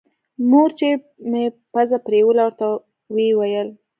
مور 0.49 0.69
چې 0.79 0.89
مې 1.29 1.43
پزه 1.73 1.97
پرېوله 2.05 2.43
ورته 2.45 2.65
ويې 3.13 3.31
ويل. 3.39 3.69